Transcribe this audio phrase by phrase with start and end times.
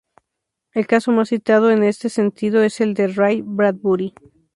[0.73, 4.15] El caso más citado en este sentido es el de Ray Bradbury.